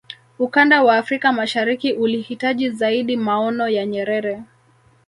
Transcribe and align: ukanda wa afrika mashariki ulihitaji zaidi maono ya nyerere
ukanda 0.39 0.83
wa 0.83 0.97
afrika 0.97 1.33
mashariki 1.33 1.93
ulihitaji 1.93 2.69
zaidi 2.69 3.17
maono 3.17 3.69
ya 3.69 3.85
nyerere 3.85 4.43